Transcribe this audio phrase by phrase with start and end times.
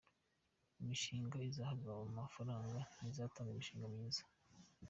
[0.81, 4.23] Imishinga izahabwa amafaranga ni izatanga iminshinga myiza.